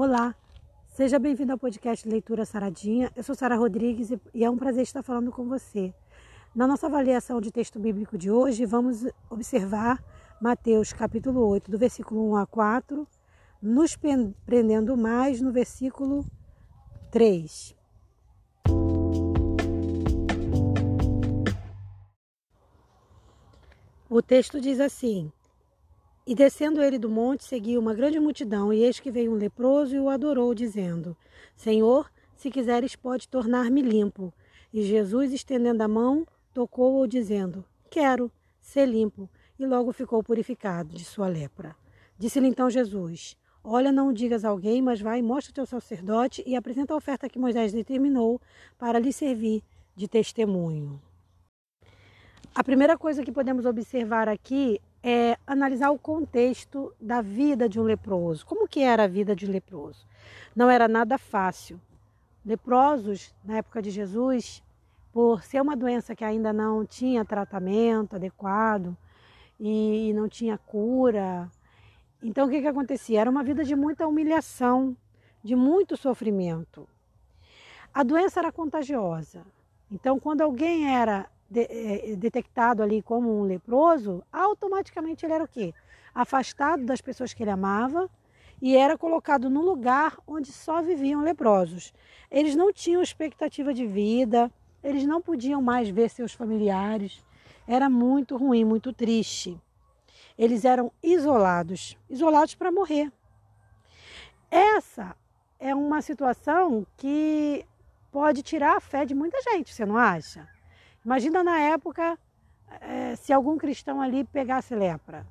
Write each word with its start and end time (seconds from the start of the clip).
Olá, 0.00 0.32
seja 0.86 1.18
bem-vindo 1.18 1.50
ao 1.50 1.58
podcast 1.58 2.08
Leitura 2.08 2.44
Saradinha. 2.44 3.10
Eu 3.16 3.24
sou 3.24 3.34
Sara 3.34 3.56
Rodrigues 3.56 4.12
e 4.32 4.44
é 4.44 4.48
um 4.48 4.56
prazer 4.56 4.84
estar 4.84 5.02
falando 5.02 5.32
com 5.32 5.48
você. 5.48 5.92
Na 6.54 6.68
nossa 6.68 6.86
avaliação 6.86 7.40
de 7.40 7.50
texto 7.50 7.80
bíblico 7.80 8.16
de 8.16 8.30
hoje, 8.30 8.64
vamos 8.64 9.04
observar 9.28 10.00
Mateus 10.40 10.92
capítulo 10.92 11.44
8, 11.48 11.68
do 11.68 11.76
versículo 11.76 12.30
1 12.30 12.36
a 12.36 12.46
4, 12.46 13.08
nos 13.60 13.98
prendendo 14.46 14.96
mais 14.96 15.40
no 15.40 15.50
versículo 15.50 16.24
3. 17.10 17.74
O 24.08 24.22
texto 24.22 24.60
diz 24.60 24.78
assim: 24.78 25.32
E 26.28 26.34
descendo 26.34 26.82
ele 26.82 26.98
do 26.98 27.08
monte, 27.08 27.42
seguiu 27.42 27.80
uma 27.80 27.94
grande 27.94 28.20
multidão, 28.20 28.70
e 28.70 28.84
eis 28.84 29.00
que 29.00 29.10
veio 29.10 29.32
um 29.32 29.34
leproso 29.34 29.96
e 29.96 29.98
o 29.98 30.10
adorou, 30.10 30.54
dizendo: 30.54 31.16
Senhor, 31.56 32.12
se 32.36 32.50
quiseres, 32.50 32.94
pode 32.94 33.26
tornar-me 33.26 33.80
limpo. 33.80 34.30
E 34.70 34.82
Jesus, 34.82 35.32
estendendo 35.32 35.82
a 35.82 35.88
mão, 35.88 36.26
tocou-o, 36.52 37.06
dizendo: 37.06 37.64
Quero 37.88 38.30
ser 38.60 38.84
limpo. 38.84 39.26
E 39.58 39.64
logo 39.64 39.90
ficou 39.90 40.22
purificado 40.22 40.94
de 40.94 41.02
sua 41.02 41.28
lepra. 41.28 41.74
Disse-lhe 42.18 42.48
então 42.48 42.68
Jesus: 42.68 43.34
Olha, 43.64 43.90
não 43.90 44.12
digas 44.12 44.44
a 44.44 44.50
alguém, 44.50 44.82
mas 44.82 45.00
vai, 45.00 45.22
mostra 45.22 45.50
o 45.50 45.54
teu 45.54 45.64
sacerdote 45.64 46.42
e 46.46 46.54
apresenta 46.54 46.92
a 46.92 46.98
oferta 46.98 47.26
que 47.26 47.38
Moisés 47.38 47.72
determinou 47.72 48.38
para 48.76 48.98
lhe 48.98 49.14
servir 49.14 49.62
de 49.96 50.06
testemunho. 50.06 51.00
A 52.54 52.62
primeira 52.62 52.98
coisa 52.98 53.22
que 53.24 53.32
podemos 53.32 53.64
observar 53.64 54.28
aqui 54.28 54.78
é 55.02 55.36
analisar 55.46 55.90
o 55.90 55.98
contexto 55.98 56.92
da 57.00 57.20
vida 57.20 57.68
de 57.68 57.80
um 57.80 57.84
leproso. 57.84 58.44
Como 58.44 58.68
que 58.68 58.80
era 58.80 59.04
a 59.04 59.08
vida 59.08 59.34
de 59.34 59.46
um 59.46 59.50
leproso? 59.50 60.06
Não 60.54 60.68
era 60.68 60.88
nada 60.88 61.18
fácil. 61.18 61.80
Leprosos, 62.44 63.34
na 63.44 63.58
época 63.58 63.80
de 63.80 63.90
Jesus, 63.90 64.62
por 65.12 65.42
ser 65.42 65.60
uma 65.60 65.76
doença 65.76 66.14
que 66.14 66.24
ainda 66.24 66.52
não 66.52 66.84
tinha 66.84 67.24
tratamento 67.24 68.16
adequado 68.16 68.96
e 69.60 70.12
não 70.14 70.28
tinha 70.28 70.56
cura, 70.56 71.50
então 72.22 72.46
o 72.46 72.50
que, 72.50 72.60
que 72.60 72.66
acontecia? 72.66 73.20
Era 73.20 73.30
uma 73.30 73.44
vida 73.44 73.62
de 73.62 73.76
muita 73.76 74.06
humilhação, 74.06 74.96
de 75.42 75.54
muito 75.54 75.96
sofrimento. 75.96 76.88
A 77.94 78.02
doença 78.02 78.40
era 78.40 78.50
contagiosa. 78.50 79.44
Então, 79.90 80.18
quando 80.18 80.42
alguém 80.42 80.92
era 80.94 81.30
de, 81.48 81.66
é, 81.70 82.16
detectado 82.16 82.82
ali 82.82 83.02
como 83.02 83.38
um 83.38 83.42
leproso, 83.42 84.22
automaticamente 84.32 85.24
ele 85.24 85.32
era 85.32 85.44
o 85.44 85.48
quê? 85.48 85.72
Afastado 86.14 86.84
das 86.84 87.00
pessoas 87.00 87.32
que 87.32 87.42
ele 87.42 87.50
amava 87.50 88.10
e 88.60 88.76
era 88.76 88.98
colocado 88.98 89.48
no 89.48 89.62
lugar 89.62 90.18
onde 90.26 90.52
só 90.52 90.82
viviam 90.82 91.22
leprosos. 91.22 91.92
Eles 92.30 92.56
não 92.56 92.72
tinham 92.72 93.02
expectativa 93.02 93.72
de 93.72 93.86
vida, 93.86 94.50
eles 94.82 95.04
não 95.06 95.20
podiam 95.20 95.62
mais 95.62 95.88
ver 95.88 96.10
seus 96.10 96.32
familiares. 96.32 97.24
Era 97.66 97.88
muito 97.88 98.36
ruim, 98.36 98.64
muito 98.64 98.92
triste. 98.92 99.60
Eles 100.36 100.64
eram 100.64 100.92
isolados, 101.02 101.96
isolados 102.08 102.54
para 102.54 102.72
morrer. 102.72 103.12
Essa 104.50 105.16
é 105.58 105.74
uma 105.74 106.00
situação 106.00 106.86
que 106.96 107.64
pode 108.10 108.42
tirar 108.42 108.76
a 108.76 108.80
fé 108.80 109.04
de 109.04 109.14
muita 109.14 109.40
gente, 109.42 109.74
você 109.74 109.84
não 109.84 109.96
acha? 109.96 110.48
Imagina 111.08 111.42
na 111.42 111.58
época 111.58 112.18
é, 112.82 113.16
se 113.16 113.32
algum 113.32 113.56
cristão 113.56 113.98
ali 113.98 114.24
pegasse 114.24 114.74
lepra. 114.74 115.26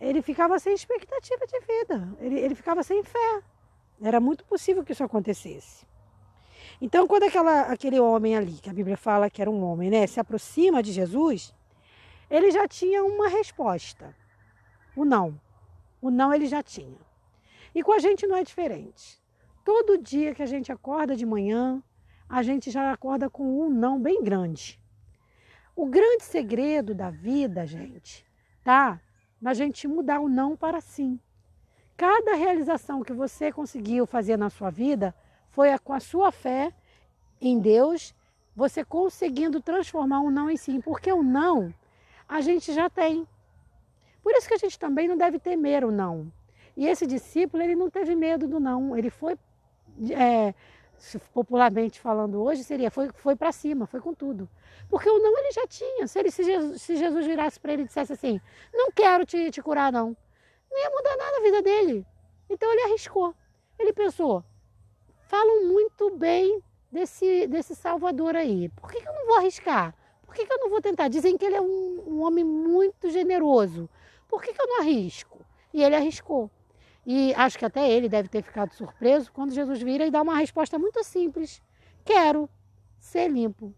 Ele 0.00 0.20
ficava 0.20 0.58
sem 0.58 0.74
expectativa 0.74 1.46
de 1.46 1.60
vida, 1.60 2.16
ele, 2.18 2.40
ele 2.40 2.56
ficava 2.56 2.82
sem 2.82 3.04
fé. 3.04 3.40
Era 4.02 4.18
muito 4.18 4.44
possível 4.44 4.82
que 4.82 4.90
isso 4.90 5.04
acontecesse. 5.04 5.86
Então, 6.80 7.06
quando 7.06 7.22
aquela, 7.22 7.60
aquele 7.72 8.00
homem 8.00 8.36
ali, 8.36 8.54
que 8.54 8.68
a 8.68 8.72
Bíblia 8.72 8.96
fala 8.96 9.30
que 9.30 9.40
era 9.40 9.48
um 9.48 9.62
homem, 9.62 9.90
né, 9.90 10.08
se 10.08 10.18
aproxima 10.18 10.82
de 10.82 10.90
Jesus, 10.90 11.54
ele 12.28 12.50
já 12.50 12.66
tinha 12.66 13.04
uma 13.04 13.28
resposta: 13.28 14.12
o 14.96 15.04
não. 15.04 15.40
O 16.02 16.10
não 16.10 16.34
ele 16.34 16.46
já 16.46 16.64
tinha. 16.64 16.98
E 17.72 17.80
com 17.80 17.92
a 17.92 18.00
gente 18.00 18.26
não 18.26 18.36
é 18.36 18.42
diferente. 18.42 19.22
Todo 19.64 20.02
dia 20.02 20.34
que 20.34 20.42
a 20.42 20.46
gente 20.46 20.72
acorda 20.72 21.14
de 21.14 21.24
manhã, 21.24 21.80
a 22.28 22.42
gente 22.42 22.72
já 22.72 22.90
acorda 22.90 23.30
com 23.30 23.44
um 23.44 23.70
não 23.70 24.00
bem 24.00 24.20
grande. 24.20 24.84
O 25.76 25.84
grande 25.84 26.24
segredo 26.24 26.94
da 26.94 27.10
vida, 27.10 27.66
gente, 27.66 28.24
tá? 28.64 28.98
Na 29.38 29.52
gente 29.52 29.86
mudar 29.86 30.20
o 30.20 30.28
não 30.28 30.56
para 30.56 30.80
sim. 30.80 31.20
Cada 31.98 32.34
realização 32.34 33.02
que 33.02 33.12
você 33.12 33.52
conseguiu 33.52 34.06
fazer 34.06 34.38
na 34.38 34.48
sua 34.48 34.70
vida 34.70 35.14
foi 35.50 35.78
com 35.78 35.92
a 35.92 36.00
sua 36.00 36.32
fé 36.32 36.72
em 37.38 37.58
Deus, 37.58 38.14
você 38.54 38.82
conseguindo 38.82 39.60
transformar 39.60 40.20
um 40.20 40.30
não 40.30 40.50
em 40.50 40.56
sim, 40.56 40.80
porque 40.80 41.12
o 41.12 41.22
não 41.22 41.74
a 42.26 42.40
gente 42.40 42.72
já 42.72 42.88
tem. 42.88 43.28
Por 44.22 44.34
isso 44.34 44.48
que 44.48 44.54
a 44.54 44.58
gente 44.58 44.78
também 44.78 45.06
não 45.06 45.16
deve 45.16 45.38
temer 45.38 45.84
o 45.84 45.90
não. 45.90 46.32
E 46.74 46.86
esse 46.86 47.06
discípulo, 47.06 47.62
ele 47.62 47.76
não 47.76 47.88
teve 47.88 48.14
medo 48.14 48.48
do 48.48 48.58
não, 48.58 48.96
ele 48.96 49.10
foi, 49.10 49.38
é, 50.10 50.54
popularmente 51.32 52.00
falando 52.00 52.42
hoje, 52.42 52.64
seria, 52.64 52.90
foi, 52.90 53.10
foi 53.14 53.36
para 53.36 53.52
cima, 53.52 53.86
foi 53.86 54.00
com 54.00 54.14
tudo. 54.14 54.48
Porque 54.88 55.08
o 55.08 55.18
não 55.18 55.38
ele 55.38 55.52
já 55.52 55.66
tinha. 55.66 56.06
Se, 56.06 56.18
ele, 56.18 56.30
se, 56.30 56.44
Jesus, 56.44 56.82
se 56.82 56.96
Jesus 56.96 57.26
virasse 57.26 57.58
para 57.58 57.72
ele 57.72 57.82
e 57.82 57.86
dissesse 57.86 58.12
assim: 58.12 58.40
Não 58.72 58.90
quero 58.90 59.24
te, 59.24 59.50
te 59.50 59.62
curar, 59.62 59.92
não. 59.92 60.16
Não 60.70 60.78
ia 60.78 60.90
mudar 60.90 61.16
nada 61.16 61.36
a 61.38 61.42
vida 61.42 61.62
dele. 61.62 62.06
Então 62.48 62.70
ele 62.72 62.82
arriscou. 62.82 63.34
Ele 63.78 63.92
pensou: 63.92 64.44
Falam 65.28 65.64
muito 65.64 66.10
bem 66.16 66.62
desse, 66.90 67.46
desse 67.46 67.74
Salvador 67.74 68.36
aí. 68.36 68.68
Por 68.70 68.90
que, 68.90 69.00
que 69.00 69.08
eu 69.08 69.14
não 69.14 69.26
vou 69.26 69.36
arriscar? 69.36 69.94
Por 70.24 70.34
que, 70.34 70.46
que 70.46 70.52
eu 70.52 70.58
não 70.58 70.70
vou 70.70 70.80
tentar? 70.80 71.08
Dizem 71.08 71.36
que 71.36 71.44
ele 71.44 71.56
é 71.56 71.60
um, 71.60 72.04
um 72.06 72.22
homem 72.22 72.44
muito 72.44 73.10
generoso. 73.10 73.88
Por 74.28 74.42
que, 74.42 74.52
que 74.52 74.60
eu 74.60 74.66
não 74.66 74.80
arrisco? 74.80 75.44
E 75.72 75.82
ele 75.82 75.94
arriscou. 75.94 76.50
E 77.06 77.32
acho 77.34 77.56
que 77.56 77.64
até 77.64 77.88
ele 77.88 78.08
deve 78.08 78.28
ter 78.28 78.42
ficado 78.42 78.74
surpreso 78.74 79.30
quando 79.32 79.54
Jesus 79.54 79.80
vira 79.80 80.04
e 80.04 80.10
dá 80.10 80.20
uma 80.20 80.36
resposta 80.36 80.76
muito 80.76 81.04
simples: 81.04 81.62
Quero 82.04 82.50
ser 82.98 83.28
limpo. 83.28 83.72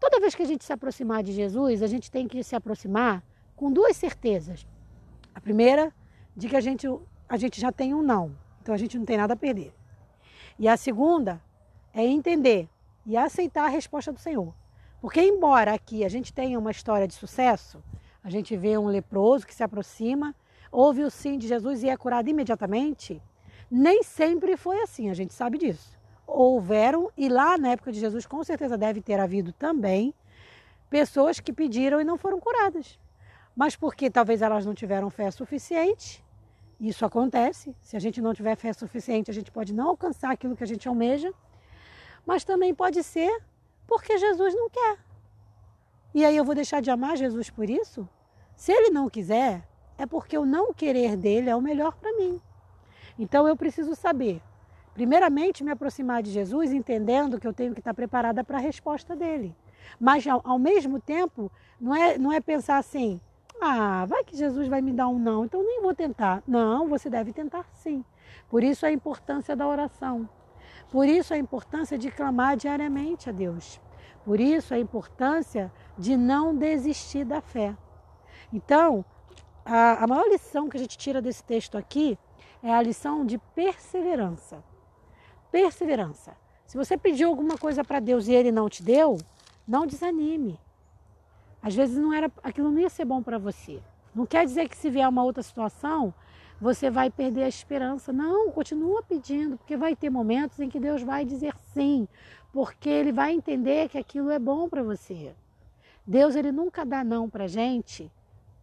Toda 0.00 0.18
vez 0.18 0.34
que 0.34 0.42
a 0.42 0.46
gente 0.46 0.64
se 0.64 0.72
aproximar 0.72 1.22
de 1.22 1.32
Jesus, 1.32 1.82
a 1.82 1.86
gente 1.86 2.10
tem 2.10 2.26
que 2.26 2.42
se 2.42 2.56
aproximar 2.56 3.22
com 3.54 3.70
duas 3.70 3.96
certezas. 3.96 4.66
A 5.34 5.40
primeira, 5.40 5.92
de 6.34 6.48
que 6.48 6.56
a 6.56 6.60
gente, 6.60 6.86
a 7.28 7.36
gente 7.36 7.60
já 7.60 7.70
tem 7.70 7.94
um 7.94 8.02
não, 8.02 8.36
então 8.60 8.74
a 8.74 8.78
gente 8.78 8.98
não 8.98 9.04
tem 9.04 9.18
nada 9.18 9.34
a 9.34 9.36
perder. 9.36 9.74
E 10.58 10.66
a 10.66 10.76
segunda 10.76 11.42
é 11.92 12.04
entender 12.04 12.68
e 13.04 13.16
aceitar 13.16 13.66
a 13.66 13.68
resposta 13.68 14.12
do 14.12 14.18
Senhor. 14.18 14.54
Porque, 15.00 15.20
embora 15.20 15.74
aqui 15.74 16.04
a 16.04 16.08
gente 16.08 16.32
tenha 16.32 16.58
uma 16.58 16.70
história 16.70 17.06
de 17.06 17.14
sucesso, 17.14 17.82
a 18.22 18.30
gente 18.30 18.56
vê 18.56 18.78
um 18.78 18.86
leproso 18.86 19.46
que 19.46 19.54
se 19.54 19.62
aproxima, 19.62 20.34
ouve 20.74 21.02
o 21.04 21.10
sim 21.10 21.38
de 21.38 21.46
Jesus 21.46 21.82
e 21.82 21.88
é 21.88 21.96
curado 21.96 22.28
imediatamente, 22.28 23.22
nem 23.70 24.02
sempre 24.02 24.56
foi 24.56 24.80
assim, 24.82 25.10
a 25.10 25.14
gente 25.14 25.32
sabe 25.32 25.58
disso 25.58 25.94
houveram, 26.26 27.10
e 27.16 27.28
lá 27.28 27.56
na 27.58 27.70
época 27.70 27.92
de 27.92 28.00
Jesus 28.00 28.26
com 28.26 28.42
certeza 28.42 28.76
deve 28.76 29.00
ter 29.00 29.20
havido 29.20 29.52
também, 29.52 30.14
pessoas 30.88 31.40
que 31.40 31.52
pediram 31.52 32.00
e 32.00 32.04
não 32.04 32.16
foram 32.16 32.40
curadas. 32.40 32.98
Mas 33.54 33.76
porque 33.76 34.10
talvez 34.10 34.42
elas 34.42 34.66
não 34.66 34.74
tiveram 34.74 35.10
fé 35.10 35.30
suficiente, 35.30 36.24
isso 36.80 37.04
acontece, 37.04 37.74
se 37.80 37.96
a 37.96 38.00
gente 38.00 38.20
não 38.20 38.34
tiver 38.34 38.56
fé 38.56 38.72
suficiente, 38.72 39.30
a 39.30 39.34
gente 39.34 39.50
pode 39.50 39.72
não 39.72 39.90
alcançar 39.90 40.32
aquilo 40.32 40.56
que 40.56 40.64
a 40.64 40.66
gente 40.66 40.88
almeja, 40.88 41.32
mas 42.26 42.44
também 42.44 42.74
pode 42.74 43.02
ser 43.02 43.30
porque 43.86 44.18
Jesus 44.18 44.54
não 44.54 44.68
quer. 44.68 44.98
E 46.12 46.24
aí 46.24 46.36
eu 46.36 46.44
vou 46.44 46.54
deixar 46.54 46.80
de 46.80 46.90
amar 46.90 47.16
Jesus 47.16 47.50
por 47.50 47.68
isso? 47.68 48.08
Se 48.56 48.72
ele 48.72 48.90
não 48.90 49.10
quiser, 49.10 49.66
é 49.98 50.06
porque 50.06 50.36
o 50.36 50.44
não 50.44 50.72
querer 50.72 51.16
dele 51.16 51.50
é 51.50 51.56
o 51.56 51.60
melhor 51.60 51.94
para 51.96 52.12
mim. 52.16 52.40
Então 53.18 53.46
eu 53.46 53.56
preciso 53.56 53.94
saber 53.94 54.40
Primeiramente, 54.94 55.64
me 55.64 55.72
aproximar 55.72 56.22
de 56.22 56.30
Jesus, 56.30 56.72
entendendo 56.72 57.40
que 57.40 57.46
eu 57.48 57.52
tenho 57.52 57.74
que 57.74 57.80
estar 57.80 57.92
preparada 57.92 58.44
para 58.44 58.58
a 58.58 58.60
resposta 58.60 59.16
dele. 59.16 59.54
Mas, 59.98 60.24
ao, 60.26 60.58
mesmo 60.58 61.00
tempo, 61.00 61.50
não 61.80 61.94
é, 61.94 62.16
não 62.16 62.32
é 62.32 62.40
pensar 62.40 62.78
assim: 62.78 63.20
ah, 63.60 64.06
vai 64.06 64.22
que 64.22 64.36
Jesus 64.36 64.68
vai 64.68 64.80
me 64.80 64.92
dar 64.92 65.08
um 65.08 65.18
não, 65.18 65.44
então 65.44 65.64
nem 65.64 65.82
vou 65.82 65.94
tentar. 65.94 66.44
Não, 66.46 66.88
você 66.88 67.10
deve 67.10 67.32
tentar 67.32 67.66
sim. 67.72 68.04
Por 68.48 68.62
isso 68.62 68.86
a 68.86 68.92
importância 68.92 69.56
da 69.56 69.66
oração. 69.66 70.28
Por 70.92 71.08
isso 71.08 71.34
a 71.34 71.38
importância 71.38 71.98
de 71.98 72.08
clamar 72.08 72.56
diariamente 72.56 73.28
a 73.28 73.32
Deus. 73.32 73.80
Por 74.24 74.38
isso 74.38 74.72
a 74.72 74.78
importância 74.78 75.72
de 75.98 76.16
não 76.16 76.54
desistir 76.54 77.24
da 77.24 77.40
fé. 77.40 77.76
Então, 78.52 79.04
a, 79.64 80.04
a 80.04 80.06
maior 80.06 80.28
lição 80.28 80.68
que 80.68 80.76
a 80.76 80.80
gente 80.80 80.98
tira 80.98 81.22
desse 81.22 81.42
texto 81.42 81.76
aqui 81.76 82.18
é 82.62 82.72
a 82.72 82.82
lição 82.82 83.24
de 83.24 83.38
perseverança 83.54 84.62
perseverança. 85.54 86.36
Se 86.66 86.76
você 86.76 86.98
pediu 86.98 87.28
alguma 87.28 87.56
coisa 87.56 87.84
para 87.84 88.00
Deus 88.00 88.26
e 88.26 88.32
ele 88.32 88.50
não 88.50 88.68
te 88.68 88.82
deu, 88.82 89.16
não 89.68 89.86
desanime. 89.86 90.58
Às 91.62 91.76
vezes 91.76 91.96
não 91.96 92.12
era, 92.12 92.28
aquilo 92.42 92.72
não 92.72 92.80
ia 92.80 92.90
ser 92.90 93.04
bom 93.04 93.22
para 93.22 93.38
você. 93.38 93.80
Não 94.12 94.26
quer 94.26 94.44
dizer 94.44 94.68
que 94.68 94.76
se 94.76 94.90
vier 94.90 95.08
uma 95.08 95.22
outra 95.22 95.44
situação, 95.44 96.12
você 96.60 96.90
vai 96.90 97.08
perder 97.08 97.44
a 97.44 97.48
esperança. 97.48 98.12
Não, 98.12 98.50
continua 98.50 99.00
pedindo, 99.04 99.56
porque 99.56 99.76
vai 99.76 99.94
ter 99.94 100.10
momentos 100.10 100.58
em 100.58 100.68
que 100.68 100.80
Deus 100.80 101.04
vai 101.04 101.24
dizer 101.24 101.54
sim, 101.72 102.08
porque 102.52 102.88
ele 102.88 103.12
vai 103.12 103.32
entender 103.32 103.88
que 103.88 103.96
aquilo 103.96 104.32
é 104.32 104.40
bom 104.40 104.68
para 104.68 104.82
você. 104.82 105.36
Deus 106.04 106.34
ele 106.34 106.50
nunca 106.50 106.84
dá 106.84 107.04
não 107.04 107.30
para 107.30 107.46
gente 107.46 108.10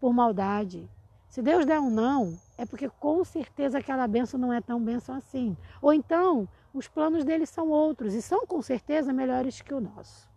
por 0.01 0.12
maldade. 0.12 0.89
Se 1.30 1.42
Deus 1.42 1.65
der 1.65 1.80
um 1.80 1.92
não, 1.92 2.38
é 2.57 2.65
porque 2.65 2.89
com 2.89 3.24
certeza 3.24 3.77
aquela 3.77 4.07
benção 4.07 4.39
não 4.39 4.51
é 4.51 4.59
tão 4.59 4.83
benção 4.83 5.15
assim. 5.15 5.56
Ou 5.81 5.94
então, 5.94 6.50
os 6.74 6.88
planos 6.88 7.24
dele 7.24 7.45
são 7.45 7.69
outros 7.69 8.13
e 8.15 8.21
são 8.21 8.45
com 8.45 8.62
certeza 8.62 9.13
melhores 9.13 9.62
que 9.62 9.74
o 9.74 9.80
nosso. 9.80 10.27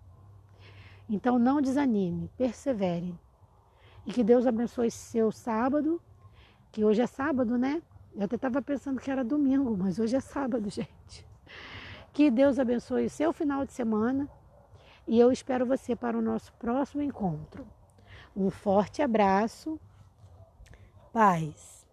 Então 1.09 1.39
não 1.39 1.61
desanime, 1.61 2.31
persevere. 2.37 3.19
E 4.07 4.13
que 4.13 4.23
Deus 4.23 4.47
abençoe 4.47 4.91
seu 4.91 5.33
sábado, 5.33 6.01
que 6.71 6.85
hoje 6.85 7.01
é 7.01 7.07
sábado, 7.07 7.57
né? 7.57 7.83
Eu 8.15 8.25
até 8.25 8.37
estava 8.37 8.61
pensando 8.61 9.01
que 9.01 9.11
era 9.11 9.25
domingo, 9.25 9.77
mas 9.77 9.99
hoje 9.99 10.15
é 10.15 10.21
sábado, 10.21 10.69
gente. 10.71 11.27
Que 12.13 12.31
Deus 12.31 12.59
abençoe 12.59 13.07
o 13.07 13.11
seu 13.11 13.33
final 13.33 13.65
de 13.65 13.73
semana 13.73 14.29
e 15.09 15.19
eu 15.19 15.33
espero 15.33 15.67
você 15.67 15.97
para 15.97 16.17
o 16.17 16.23
nosso 16.23 16.53
próximo 16.55 17.03
encontro. 17.03 17.67
Um 18.37 18.51
forte 18.51 19.01
abraço, 19.01 19.79
paz. 21.13 21.84